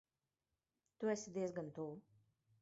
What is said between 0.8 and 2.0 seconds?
Tu esi diezgan tuvu.